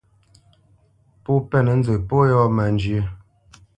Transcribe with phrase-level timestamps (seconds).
[1.23, 3.03] Pó mpénə̄ nzə pó yɔ̂ má njyə́.